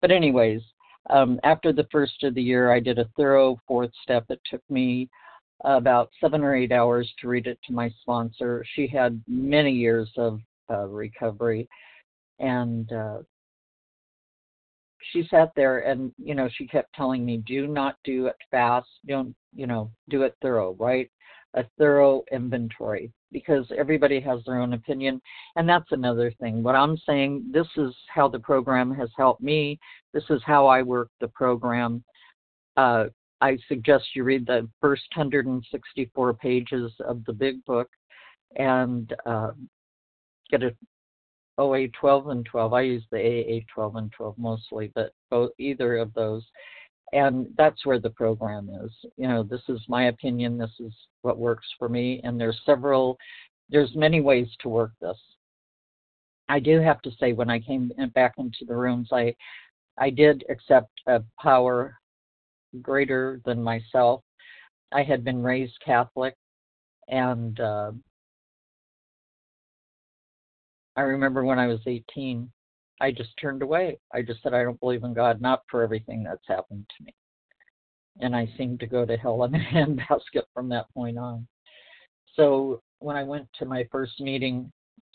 But, 0.00 0.10
anyways, 0.10 0.60
um, 1.08 1.40
after 1.44 1.72
the 1.72 1.86
first 1.90 2.22
of 2.24 2.34
the 2.34 2.42
year, 2.42 2.70
I 2.70 2.80
did 2.80 2.98
a 2.98 3.08
thorough 3.16 3.58
fourth 3.66 3.90
step. 4.02 4.26
It 4.28 4.40
took 4.50 4.62
me 4.68 5.08
about 5.64 6.10
seven 6.20 6.42
or 6.42 6.54
eight 6.54 6.72
hours 6.72 7.12
to 7.20 7.28
read 7.28 7.46
it 7.46 7.58
to 7.66 7.72
my 7.72 7.90
sponsor. 8.00 8.64
She 8.74 8.86
had 8.86 9.22
many 9.26 9.72
years 9.72 10.10
of 10.16 10.40
uh, 10.70 10.86
recovery, 10.86 11.68
and 12.38 12.90
uh, 12.92 13.18
she 15.12 15.26
sat 15.28 15.50
there 15.56 15.80
and 15.80 16.12
you 16.18 16.34
know 16.34 16.48
she 16.52 16.66
kept 16.66 16.94
telling 16.94 17.24
me, 17.24 17.38
"Do 17.38 17.66
not 17.66 17.96
do 18.04 18.26
it 18.26 18.36
fast. 18.50 18.88
Don't 19.06 19.34
you 19.54 19.66
know? 19.66 19.90
Do 20.08 20.22
it 20.22 20.36
thorough, 20.40 20.74
right? 20.78 21.10
A 21.54 21.64
thorough 21.78 22.24
inventory." 22.32 23.12
Because 23.32 23.64
everybody 23.78 24.18
has 24.18 24.40
their 24.44 24.60
own 24.60 24.72
opinion, 24.72 25.22
and 25.54 25.68
that's 25.68 25.92
another 25.92 26.32
thing. 26.40 26.64
What 26.64 26.74
I'm 26.74 26.96
saying, 27.06 27.44
this 27.52 27.68
is 27.76 27.94
how 28.12 28.26
the 28.26 28.40
program 28.40 28.92
has 28.96 29.08
helped 29.16 29.40
me. 29.40 29.78
This 30.12 30.24
is 30.30 30.42
how 30.44 30.66
I 30.66 30.82
work 30.82 31.10
the 31.20 31.28
program. 31.28 32.02
Uh, 32.76 33.04
I 33.40 33.58
suggest 33.68 34.04
you 34.14 34.24
read 34.24 34.46
the 34.46 34.68
first 34.80 35.04
164 35.14 36.34
pages 36.34 36.92
of 37.00 37.24
the 37.24 37.32
big 37.32 37.64
book 37.64 37.88
and 38.56 39.14
uh, 39.26 39.52
get 40.50 40.62
a 40.62 40.74
OA 41.58 41.88
12 41.88 42.28
and 42.28 42.46
12. 42.46 42.72
I 42.72 42.80
use 42.82 43.04
the 43.10 43.18
AA 43.18 43.60
12 43.72 43.96
and 43.96 44.12
12 44.12 44.38
mostly, 44.38 44.90
but 44.94 45.12
both 45.30 45.50
either 45.58 45.98
of 45.98 46.12
those. 46.14 46.42
And 47.12 47.48
that's 47.58 47.84
where 47.84 47.98
the 47.98 48.10
program 48.10 48.70
is. 48.82 48.92
You 49.16 49.28
know, 49.28 49.42
this 49.42 49.62
is 49.68 49.80
my 49.88 50.04
opinion. 50.04 50.56
This 50.56 50.72
is 50.78 50.92
what 51.22 51.38
works 51.38 51.66
for 51.78 51.88
me. 51.88 52.20
And 52.24 52.40
there's 52.40 52.60
several, 52.64 53.18
there's 53.68 53.94
many 53.94 54.20
ways 54.20 54.48
to 54.60 54.68
work 54.68 54.92
this. 55.00 55.18
I 56.48 56.60
do 56.60 56.80
have 56.80 57.02
to 57.02 57.10
say, 57.20 57.32
when 57.32 57.50
I 57.50 57.60
came 57.60 57.92
back 58.14 58.34
into 58.38 58.64
the 58.66 58.76
rooms, 58.76 59.08
I 59.12 59.34
I 59.98 60.08
did 60.08 60.44
accept 60.48 60.90
a 61.06 61.22
power 61.38 61.99
greater 62.82 63.40
than 63.44 63.62
myself. 63.62 64.22
I 64.92 65.02
had 65.02 65.24
been 65.24 65.42
raised 65.42 65.78
Catholic, 65.84 66.34
and 67.08 67.58
uh, 67.60 67.92
I 70.96 71.02
remember 71.02 71.44
when 71.44 71.58
I 71.58 71.66
was 71.66 71.80
18, 71.86 72.50
I 73.00 73.10
just 73.10 73.30
turned 73.40 73.62
away. 73.62 73.98
I 74.12 74.22
just 74.22 74.42
said, 74.42 74.52
I 74.52 74.62
don't 74.62 74.80
believe 74.80 75.04
in 75.04 75.14
God, 75.14 75.40
not 75.40 75.62
for 75.70 75.82
everything 75.82 76.22
that's 76.22 76.46
happened 76.46 76.86
to 76.96 77.04
me. 77.04 77.14
And 78.20 78.36
I 78.36 78.48
seemed 78.58 78.80
to 78.80 78.86
go 78.86 79.06
to 79.06 79.16
hell 79.16 79.44
in 79.44 79.54
a 79.54 79.58
handbasket 79.72 80.42
from 80.52 80.68
that 80.68 80.92
point 80.92 81.16
on. 81.16 81.46
So 82.34 82.82
when 82.98 83.16
I 83.16 83.22
went 83.22 83.48
to 83.58 83.64
my 83.64 83.86
first 83.90 84.20
meeting, 84.20 84.70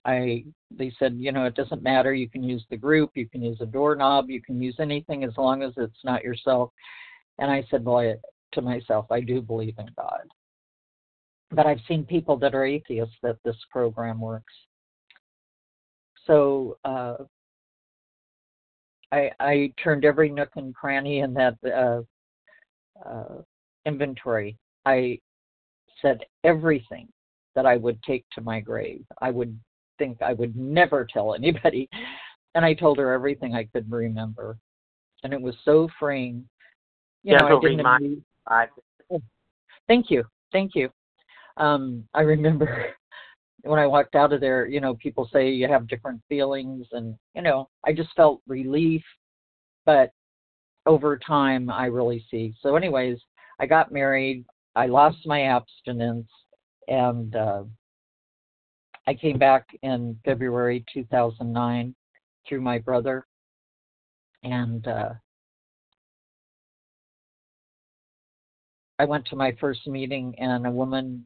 I 0.06 0.46
they 0.72 0.92
said, 1.00 1.16
you 1.18 1.32
know, 1.32 1.46
it 1.46 1.56
doesn't 1.56 1.82
matter. 1.82 2.14
You 2.14 2.30
can 2.30 2.44
use 2.44 2.64
the 2.70 2.78
group, 2.78 3.12
you 3.16 3.28
can 3.28 3.42
use 3.42 3.58
a 3.62 3.66
doorknob, 3.66 4.30
you 4.30 4.42
can 4.42 4.62
use 4.62 4.76
anything 4.80 5.24
as 5.24 5.32
long 5.38 5.64
as 5.64 5.74
it's 5.78 6.04
not 6.04 6.24
yourself. 6.24 6.72
And 7.39 7.51
I 7.51 7.63
said, 7.70 7.88
I, 7.88 8.15
to 8.54 8.62
myself, 8.62 9.06
I 9.12 9.20
do 9.22 9.42
believe 9.42 9.75
in 9.77 9.89
God. 9.98 10.22
But 11.51 11.65
I've 11.65 11.82
seen 11.88 12.06
people 12.06 12.38
that 12.38 12.56
are 12.56 12.65
atheists 12.65 13.15
that 13.24 13.38
this 13.44 13.58
program 13.72 14.20
works. 14.20 14.54
So 16.25 16.77
uh, 16.86 17.18
I, 19.12 19.32
I 19.39 19.74
turned 19.82 20.06
every 20.06 20.30
nook 20.30 20.50
and 20.56 20.74
cranny 20.74 21.20
in 21.20 21.34
that 21.36 21.56
uh, 21.65 22.01
uh, 23.08 23.42
inventory, 23.86 24.58
I 24.86 25.20
said 26.01 26.25
everything 26.44 27.08
that 27.56 27.65
I 27.65 27.77
would 27.77 28.01
take 28.04 28.25
to 28.34 28.42
my 28.42 28.60
grave. 28.60 29.06
I 29.22 29.32
would 29.32 29.58
think 29.98 30.22
I 30.22 30.34
would 30.34 30.56
never 30.56 31.06
tell 31.06 31.34
anybody. 31.34 31.89
And 32.54 32.63
I 32.63 32.74
told 32.74 32.98
her 32.98 33.12
everything 33.12 33.54
I 33.54 33.65
could 33.65 33.92
remember. 33.92 34.58
And 35.24 35.34
it 35.34 35.42
was 35.42 35.56
so 35.65 35.89
freeing. 36.00 36.48
You 37.25 37.38
know, 37.38 37.60
remind. 37.60 38.22
Oh, 39.12 39.22
thank 39.88 40.12
you. 40.12 40.24
Thank 40.51 40.75
you. 40.75 40.89
Um, 41.58 42.08
I 42.13 42.22
remember 42.22 42.88
when 43.63 43.79
I 43.79 43.88
walked 43.88 44.13
out 44.13 44.32
of 44.32 44.41
there, 44.41 44.67
you 44.67 44.79
know, 44.79 44.94
people 44.96 45.27
say 45.34 45.50
you 45.50 45.67
have 45.67 45.88
different 45.88 46.22
feelings 46.29 46.86
and, 46.91 47.15
you 47.34 47.41
know, 47.41 47.67
I 47.84 47.94
just 47.94 48.10
felt 48.15 48.41
relief, 48.48 49.01
but 49.86 50.12
over 50.86 51.17
time 51.17 51.72
I 51.72 51.88
really 51.88 52.24
see. 52.29 52.53
So 52.62 52.75
anyways, 52.75 53.17
I 53.60 53.65
got 53.65 53.91
married, 53.91 54.46
I 54.75 54.86
lost 54.86 55.25
my 55.25 55.46
abstinence 55.46 56.29
and 56.88 57.36
uh 57.36 57.63
I 59.08 59.13
came 59.13 59.38
back 59.38 59.67
in 59.84 60.17
February 60.25 60.84
2009 60.91 61.96
through 62.48 62.62
my 62.62 62.79
brother, 62.79 63.25
and 64.44 64.88
uh, 64.88 65.10
I 68.98 69.06
went 69.06 69.25
to 69.28 69.36
my 69.36 69.52
first 69.60 69.86
meeting, 69.88 70.36
and 70.38 70.66
a 70.66 70.72
woman 70.72 71.25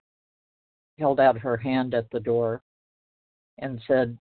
held 0.97 1.19
out 1.19 1.37
her 1.37 1.57
hand 1.57 1.93
at 1.93 2.09
the 2.11 2.19
door 2.19 2.61
and 3.59 3.81
said, 3.87 4.17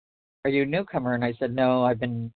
Are 0.44 0.50
you 0.50 0.62
a 0.62 0.66
newcomer? 0.66 1.14
And 1.14 1.24
I 1.24 1.34
said, 1.38 1.54
No, 1.54 1.84
I've 1.84 2.00
been 2.00 2.32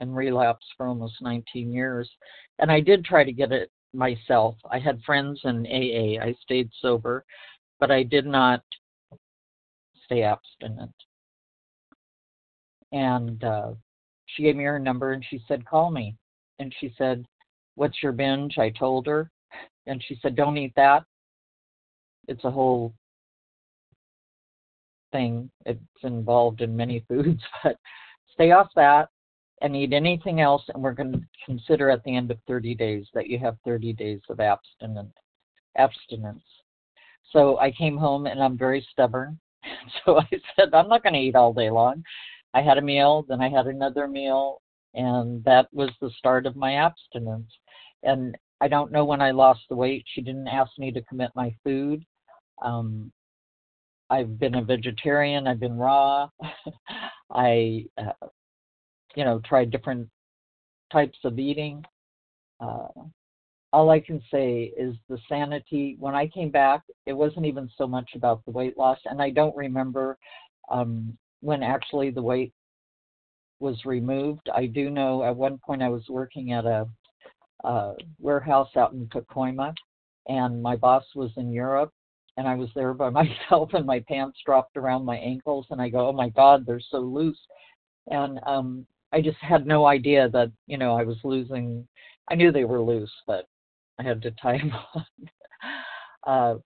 in 0.00 0.12
relapse 0.12 0.66
for 0.76 0.86
almost 0.86 1.22
19 1.22 1.72
years. 1.72 2.10
And 2.58 2.70
I 2.70 2.80
did 2.80 3.04
try 3.04 3.24
to 3.24 3.32
get 3.32 3.52
it 3.52 3.70
myself. 3.94 4.56
I 4.70 4.78
had 4.78 5.02
friends 5.02 5.40
in 5.44 5.66
AA, 5.66 6.22
I 6.22 6.34
stayed 6.42 6.70
sober, 6.80 7.24
but 7.78 7.90
I 7.90 8.02
did 8.02 8.26
not 8.26 8.62
stay 10.04 10.22
abstinent. 10.22 10.94
And 12.90 13.42
uh, 13.44 13.72
she 14.26 14.42
gave 14.42 14.56
me 14.56 14.64
her 14.64 14.78
number 14.78 15.12
and 15.12 15.24
she 15.28 15.40
said, 15.46 15.64
Call 15.64 15.90
me. 15.90 16.16
And 16.58 16.74
she 16.80 16.92
said, 16.98 17.24
What's 17.76 18.02
your 18.02 18.12
binge? 18.12 18.58
I 18.58 18.70
told 18.70 19.06
her. 19.06 19.30
And 19.86 20.02
she 20.06 20.18
said, 20.22 20.36
Don't 20.36 20.56
eat 20.56 20.72
that. 20.76 21.04
It's 22.28 22.44
a 22.44 22.50
whole 22.50 22.94
thing. 25.10 25.50
It's 25.66 25.80
involved 26.02 26.60
in 26.60 26.76
many 26.76 27.04
foods, 27.08 27.42
but 27.62 27.76
stay 28.32 28.52
off 28.52 28.68
that 28.76 29.08
and 29.60 29.76
eat 29.76 29.92
anything 29.92 30.40
else. 30.40 30.62
And 30.68 30.82
we're 30.82 30.92
going 30.92 31.12
to 31.12 31.20
consider 31.46 31.90
at 31.90 32.02
the 32.04 32.16
end 32.16 32.30
of 32.30 32.38
30 32.46 32.74
days 32.74 33.06
that 33.14 33.28
you 33.28 33.38
have 33.38 33.56
30 33.64 33.92
days 33.92 34.20
of 34.28 34.40
abstinence. 34.40 35.14
abstinence. 35.76 36.42
So 37.30 37.58
I 37.58 37.70
came 37.70 37.96
home 37.96 38.26
and 38.26 38.42
I'm 38.42 38.58
very 38.58 38.86
stubborn. 38.90 39.38
So 40.04 40.18
I 40.18 40.28
said, 40.56 40.74
I'm 40.74 40.88
not 40.88 41.02
going 41.02 41.14
to 41.14 41.20
eat 41.20 41.36
all 41.36 41.52
day 41.52 41.70
long. 41.70 42.02
I 42.54 42.62
had 42.62 42.78
a 42.78 42.82
meal, 42.82 43.24
then 43.28 43.40
I 43.40 43.48
had 43.48 43.66
another 43.66 44.06
meal, 44.06 44.60
and 44.94 45.42
that 45.44 45.68
was 45.72 45.90
the 46.00 46.10
start 46.18 46.46
of 46.46 46.56
my 46.56 46.74
abstinence. 46.74 47.50
And 48.02 48.36
I 48.62 48.68
don't 48.68 48.92
know 48.92 49.04
when 49.04 49.20
I 49.20 49.32
lost 49.32 49.62
the 49.68 49.74
weight. 49.74 50.04
She 50.14 50.20
didn't 50.20 50.46
ask 50.46 50.70
me 50.78 50.92
to 50.92 51.02
commit 51.02 51.30
my 51.34 51.52
food. 51.64 52.04
Um, 52.62 53.10
I've 54.08 54.38
been 54.38 54.54
a 54.54 54.62
vegetarian. 54.62 55.48
I've 55.48 55.58
been 55.58 55.76
raw. 55.76 56.28
I, 57.32 57.86
uh, 57.98 58.28
you 59.16 59.24
know, 59.24 59.40
tried 59.44 59.72
different 59.72 60.08
types 60.92 61.18
of 61.24 61.40
eating. 61.40 61.82
Uh, 62.60 62.86
all 63.72 63.90
I 63.90 63.98
can 63.98 64.22
say 64.30 64.72
is 64.78 64.94
the 65.08 65.18
sanity. 65.28 65.96
When 65.98 66.14
I 66.14 66.28
came 66.28 66.50
back, 66.50 66.82
it 67.06 67.14
wasn't 67.14 67.46
even 67.46 67.68
so 67.76 67.88
much 67.88 68.10
about 68.14 68.44
the 68.44 68.52
weight 68.52 68.78
loss, 68.78 68.98
and 69.06 69.20
I 69.20 69.30
don't 69.30 69.56
remember 69.56 70.16
um, 70.70 71.18
when 71.40 71.64
actually 71.64 72.10
the 72.10 72.22
weight 72.22 72.52
was 73.58 73.84
removed. 73.84 74.48
I 74.54 74.66
do 74.66 74.88
know 74.88 75.24
at 75.24 75.34
one 75.34 75.58
point 75.58 75.82
I 75.82 75.88
was 75.88 76.04
working 76.08 76.52
at 76.52 76.64
a, 76.64 76.86
a 77.64 77.94
warehouse 78.18 78.70
out 78.76 78.92
in 78.92 79.06
Pacoima, 79.06 79.74
and 80.28 80.62
my 80.62 80.76
boss 80.76 81.04
was 81.14 81.30
in 81.36 81.52
Europe, 81.52 81.92
and 82.36 82.46
I 82.48 82.54
was 82.54 82.68
there 82.74 82.94
by 82.94 83.10
myself, 83.10 83.70
and 83.74 83.86
my 83.86 84.00
pants 84.00 84.38
dropped 84.44 84.76
around 84.76 85.04
my 85.04 85.16
ankles, 85.16 85.66
and 85.70 85.80
I 85.80 85.88
go, 85.88 86.08
"Oh 86.08 86.12
my 86.12 86.28
God, 86.28 86.64
they're 86.66 86.80
so 86.80 86.98
loose," 86.98 87.40
and 88.08 88.40
um, 88.46 88.86
I 89.12 89.20
just 89.20 89.38
had 89.38 89.66
no 89.66 89.86
idea 89.86 90.28
that 90.30 90.50
you 90.66 90.78
know 90.78 90.96
I 90.96 91.04
was 91.04 91.18
losing. 91.24 91.86
I 92.30 92.34
knew 92.34 92.52
they 92.52 92.64
were 92.64 92.80
loose, 92.80 93.12
but 93.26 93.46
I 93.98 94.02
had 94.02 94.22
to 94.22 94.30
tie 94.32 94.58
them 94.58 94.72
on. 94.94 95.06
uh, 96.26 96.58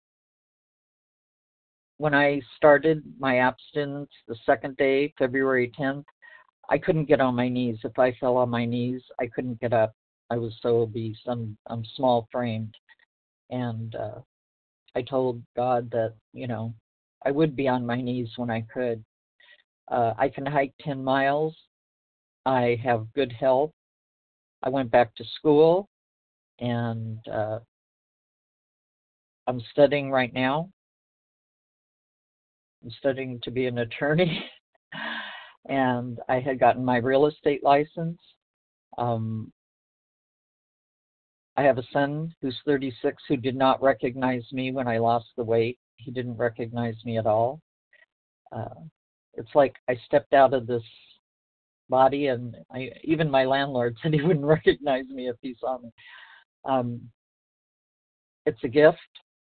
when 1.99 2.15
I 2.15 2.41
started 2.57 3.03
my 3.19 3.39
abstinence 3.39 4.11
the 4.29 4.37
second 4.45 4.77
day, 4.77 5.15
February 5.19 5.73
10th, 5.79 6.05
I 6.69 6.79
couldn't 6.79 7.07
get 7.07 7.21
on 7.21 7.35
my 7.35 7.49
knees. 7.49 7.79
If 7.85 7.99
I 7.99 8.13
fell 8.21 8.37
on 8.37 8.51
my 8.51 8.65
knees, 8.65 9.03
I 9.21 9.27
couldn't 9.27 9.61
get 9.61 9.73
up. 9.73 9.95
I 10.31 10.37
was 10.37 10.55
so 10.61 10.81
obese. 10.81 11.19
I'm 11.27 11.57
I'm 11.67 11.85
small 11.97 12.29
framed, 12.33 12.75
and 13.51 13.95
uh, 13.95 14.21
I 14.95 15.03
told 15.03 15.43
God 15.57 15.91
that 15.93 16.15
you 16.33 16.47
know 16.47 16.75
I 17.25 17.31
would 17.31 17.57
be 17.57 17.69
on 17.69 17.87
my 17.87 18.01
knees 18.01 18.31
when 18.37 18.51
I 18.51 18.63
could. 18.73 19.05
Uh, 19.89 20.15
I 20.19 20.29
can 20.29 20.45
hike 20.45 20.75
10 20.81 21.03
miles. 21.03 21.57
I 22.45 22.81
have 22.83 23.13
good 23.15 23.33
health. 23.33 23.71
I 24.63 24.69
went 24.69 24.91
back 24.91 25.15
to 25.15 25.25
school 25.39 25.89
and 26.59 27.19
uh, 27.29 27.59
I'm 29.47 29.61
studying 29.73 30.11
right 30.11 30.33
now. 30.33 30.71
I'm 32.83 32.91
studying 32.99 33.41
to 33.43 33.51
be 33.51 33.67
an 33.67 33.79
attorney, 33.79 34.45
and 35.69 36.19
I 36.29 36.41
had 36.41 36.61
gotten 36.61 36.85
my 36.85 36.99
real 36.99 37.27
estate 37.27 37.65
license. 37.65 38.21
Um, 38.99 39.53
I 41.57 41.63
have 41.63 41.79
a 41.79 41.87
son 41.93 42.35
who's 42.43 42.61
36 42.67 43.23
who 43.29 43.37
did 43.37 43.57
not 43.57 43.83
recognize 43.83 44.45
me 44.53 44.73
when 44.73 44.87
I 44.87 44.99
lost 44.99 45.27
the 45.37 45.45
weight. 45.45 45.79
He 45.97 46.11
didn't 46.11 46.37
recognize 46.37 46.97
me 47.05 47.19
at 47.19 47.27
all. 47.27 47.61
Uh, 48.53 48.75
it's 49.35 49.55
like 49.55 49.77
I 49.89 49.97
stepped 50.07 50.35
out 50.35 50.53
of 50.53 50.67
this 50.67 50.83
body, 51.89 52.27
and 52.29 52.57
I, 52.73 52.91
even 53.05 53.31
my 53.31 53.45
landlord 53.45 53.97
said 54.03 54.13
he 54.13 54.23
wouldn't 54.23 54.45
recognize 54.45 55.07
me 55.09 55.29
if 55.29 55.37
he 55.41 55.57
saw 55.59 55.79
me. 55.79 55.91
Um, 56.65 57.01
it's 58.45 58.63
a 58.65 58.69
gift. 58.69 58.99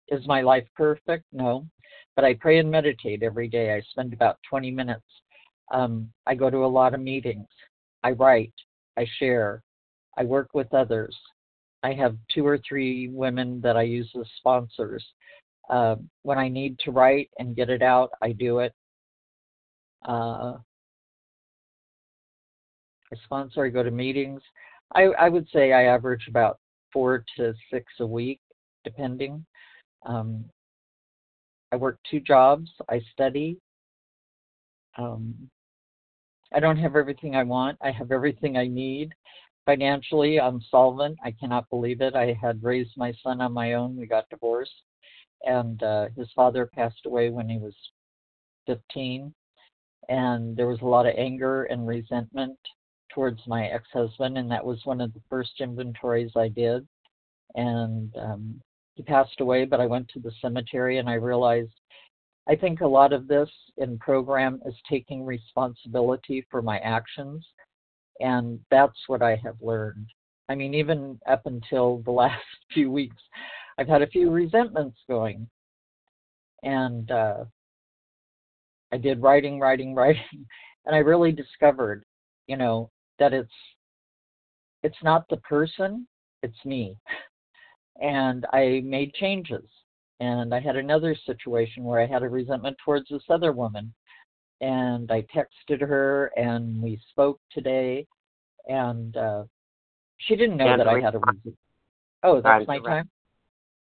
Is 0.07 0.25
my 0.25 0.41
life 0.41 0.67
perfect? 0.75 1.25
No. 1.31 1.67
But 2.15 2.25
I 2.25 2.33
pray 2.33 2.59
and 2.59 2.71
meditate 2.71 3.23
every 3.23 3.47
day. 3.47 3.73
I 3.73 3.81
spend 3.91 4.13
about 4.13 4.39
20 4.49 4.71
minutes. 4.71 5.05
Um, 5.71 6.11
I 6.25 6.33
go 6.33 6.49
to 6.49 6.65
a 6.65 6.67
lot 6.67 6.93
of 6.93 6.99
meetings. 6.99 7.47
I 8.03 8.11
write. 8.11 8.53
I 8.97 9.05
share. 9.19 9.61
I 10.17 10.23
work 10.23 10.49
with 10.53 10.73
others. 10.73 11.15
I 11.83 11.93
have 11.93 12.17
two 12.33 12.45
or 12.45 12.59
three 12.67 13.09
women 13.09 13.61
that 13.61 13.77
I 13.77 13.83
use 13.83 14.09
as 14.19 14.25
sponsors. 14.37 15.05
Uh, 15.69 15.95
when 16.23 16.37
I 16.37 16.49
need 16.49 16.79
to 16.79 16.91
write 16.91 17.29
and 17.37 17.55
get 17.55 17.69
it 17.69 17.81
out, 17.81 18.11
I 18.21 18.31
do 18.31 18.59
it. 18.59 18.73
Uh, 20.07 20.57
I 23.11 23.15
sponsor, 23.25 23.65
I 23.65 23.69
go 23.69 23.83
to 23.83 23.91
meetings. 23.91 24.41
I, 24.95 25.03
I 25.19 25.29
would 25.29 25.47
say 25.53 25.73
I 25.73 25.83
average 25.83 26.25
about 26.27 26.59
four 26.91 27.23
to 27.37 27.53
six 27.71 27.85
a 27.99 28.05
week, 28.05 28.39
depending. 28.83 29.45
Um, 30.05 30.45
I 31.71 31.75
work 31.75 31.99
two 32.09 32.19
jobs. 32.19 32.69
I 32.89 33.01
study. 33.13 33.57
Um, 34.97 35.49
I 36.53 36.59
don't 36.59 36.77
have 36.77 36.95
everything 36.95 37.35
I 37.35 37.43
want. 37.43 37.77
I 37.81 37.91
have 37.91 38.11
everything 38.11 38.57
I 38.57 38.67
need. 38.67 39.13
Financially, 39.69 40.39
I'm 40.39 40.63
solvent. 40.71 41.19
I 41.23 41.29
cannot 41.29 41.69
believe 41.69 42.01
it. 42.01 42.15
I 42.15 42.35
had 42.41 42.63
raised 42.63 42.97
my 42.97 43.13
son 43.21 43.39
on 43.39 43.53
my 43.53 43.73
own. 43.73 43.95
We 43.95 44.07
got 44.07 44.27
divorced, 44.31 44.81
and 45.43 45.83
uh, 45.83 46.07
his 46.17 46.27
father 46.35 46.65
passed 46.65 47.05
away 47.05 47.29
when 47.29 47.47
he 47.47 47.59
was 47.59 47.75
15. 48.65 49.31
And 50.09 50.57
there 50.57 50.65
was 50.65 50.81
a 50.81 50.87
lot 50.87 51.05
of 51.05 51.13
anger 51.19 51.65
and 51.65 51.85
resentment 51.85 52.57
towards 53.13 53.45
my 53.45 53.67
ex-husband, 53.67 54.39
and 54.39 54.49
that 54.49 54.65
was 54.65 54.79
one 54.85 55.01
of 55.01 55.13
the 55.13 55.21
first 55.29 55.51
inventories 55.59 56.31
I 56.35 56.47
did. 56.47 56.87
And 57.53 58.11
um, 58.17 58.59
he 58.95 59.03
passed 59.03 59.39
away, 59.39 59.65
but 59.65 59.79
I 59.79 59.85
went 59.85 60.09
to 60.15 60.19
the 60.19 60.31
cemetery 60.41 60.97
and 60.97 61.07
I 61.07 61.13
realized 61.13 61.79
I 62.47 62.55
think 62.55 62.81
a 62.81 62.87
lot 62.87 63.13
of 63.13 63.27
this 63.27 63.51
in 63.77 63.99
program 63.99 64.61
is 64.65 64.73
taking 64.89 65.23
responsibility 65.23 66.43
for 66.49 66.63
my 66.63 66.79
actions, 66.79 67.45
and 68.19 68.59
that's 68.69 68.97
what 69.07 69.21
I 69.21 69.39
have 69.43 69.55
learned. 69.61 70.07
I 70.49 70.55
mean, 70.55 70.73
even 70.73 71.19
up 71.27 71.45
until 71.45 71.99
the 72.05 72.11
last 72.23 72.43
few 72.73 72.91
weeks, 72.91 73.21
I've 73.77 73.87
had 73.87 74.01
a 74.01 74.07
few 74.07 74.29
resentments 74.29 74.97
going, 75.07 75.47
and 76.63 77.09
uh, 77.11 77.45
I 78.91 78.97
did 78.97 79.21
writing, 79.21 79.59
writing, 79.59 79.95
writing, 79.95 80.45
and 80.85 80.95
I 80.95 80.99
really 80.99 81.31
discovered, 81.31 82.03
you 82.47 82.57
know, 82.57 82.89
that 83.19 83.33
it's 83.33 83.51
it's 84.81 85.03
not 85.03 85.27
the 85.29 85.37
person, 85.37 86.07
it's 86.41 86.65
me. 86.65 86.95
and 88.01 88.45
I 88.53 88.81
made 88.85 89.13
changes. 89.13 89.65
And 90.21 90.53
I 90.53 90.59
had 90.59 90.75
another 90.75 91.15
situation 91.25 91.83
where 91.83 92.01
I 92.01 92.05
had 92.05 92.23
a 92.23 92.29
resentment 92.29 92.77
towards 92.83 93.07
this 93.09 93.23
other 93.29 93.53
woman. 93.53 93.93
And 94.61 95.11
I 95.11 95.25
texted 95.35 95.81
her 95.81 96.31
and 96.35 96.81
we 96.81 96.99
spoke 97.09 97.39
today. 97.51 98.05
And 98.67 99.15
uh, 99.15 99.43
she 100.17 100.35
didn't 100.35 100.57
know 100.57 100.77
that 100.77 100.87
I 100.87 100.99
had 100.99 101.15
a 101.15 101.19
resentment. 101.19 101.57
Oh, 102.23 102.41
that's 102.41 102.67
my 102.67 102.79
time? 102.79 103.09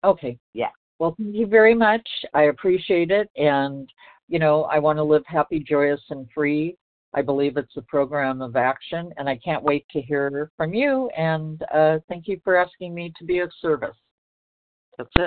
Okay. 0.04 0.38
Yeah. 0.54 0.70
Well, 1.00 1.16
thank 1.18 1.36
you 1.36 1.48
very 1.48 1.76
much. 1.76 2.08
I 2.34 2.44
appreciate 2.44 3.12
it. 3.12 3.30
And, 3.36 3.90
you 4.30 4.40
know, 4.40 4.64
I 4.64 4.80
want 4.80 4.98
to 4.98 5.04
live 5.04 5.24
happy, 5.26 5.60
joyous, 5.60 6.02
and 6.10 6.28
free. 6.34 6.78
I 7.14 7.22
believe 7.22 7.58
it's 7.58 7.78
a 7.78 7.82
program 7.84 8.42
of 8.42 8.56
action, 8.56 9.14
and 9.18 9.30
I 9.30 9.38
can't 9.38 9.64
wait 9.64 9.86
to 9.92 10.02
hear 10.02 10.50
from 10.58 10.74
you. 10.74 11.10
And 11.16 11.62
uh, 11.74 12.00
thank 12.10 12.28
you 12.28 12.40
for 12.44 12.56
asking 12.56 12.96
me 12.96 13.14
to 13.20 13.26
be 13.26 13.40
of 13.40 13.52
service. 13.62 13.96
That's 14.98 15.10
it. 15.16 15.22